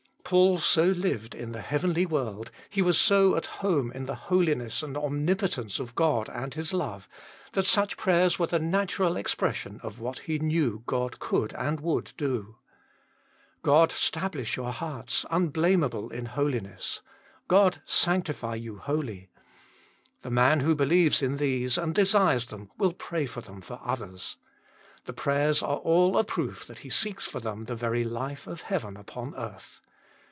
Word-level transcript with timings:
Paul 0.23 0.59
so 0.59 0.85
lived 0.85 1.35
in 1.35 1.51
the 1.51 1.59
heavenly 1.59 2.05
world, 2.05 2.51
he 2.69 2.81
was 2.81 2.97
so 2.97 3.35
at 3.35 3.47
home 3.59 3.91
in 3.91 4.05
the 4.05 4.15
holiness 4.15 4.81
and 4.81 4.95
omnipotence 4.95 5.77
of 5.77 5.93
God 5.93 6.29
and 6.29 6.53
His 6.53 6.71
love, 6.71 7.09
that 7.51 7.65
such 7.65 7.97
prayers 7.97 8.39
were 8.39 8.47
the 8.47 8.57
natural 8.57 9.17
expression 9.17 9.81
of 9.83 9.99
what 9.99 10.19
he 10.19 10.39
knew 10.39 10.83
God 10.85 11.19
could 11.19 11.51
and 11.55 11.81
would 11.81 12.13
do. 12.15 12.55
"God 13.61 13.91
stablish 13.91 14.55
your 14.55 14.71
hearts 14.71 15.25
unblameable 15.29 16.09
in 16.11 16.27
holiness," 16.27 17.01
"God 17.49 17.81
sanctify 17.85 18.55
you 18.55 18.77
wholly" 18.77 19.27
the 20.21 20.31
man 20.31 20.61
who 20.61 20.75
believes 20.75 21.21
in 21.21 21.35
these 21.37 21.75
things 21.75 21.83
and 21.83 21.93
desires 21.93 22.45
them, 22.45 22.71
will 22.77 22.93
pray 22.93 23.25
for 23.25 23.41
them 23.41 23.59
for 23.59 23.81
others. 23.83 24.37
The 25.03 25.11
prayers 25.13 25.61
are 25.61 25.79
all 25.79 26.17
a 26.17 26.23
proof 26.23 26.65
that 26.67 26.79
he 26.85 26.89
seeks 26.89 27.27
for 27.27 27.41
them 27.41 27.63
the 27.63 27.75
very 27.75 28.05
life 28.05 28.47
of 28.47 28.61
heaven 28.61 28.95
upon 28.95 29.35
earth. 29.35 29.81